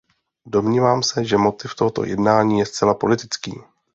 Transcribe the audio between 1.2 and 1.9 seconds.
že motiv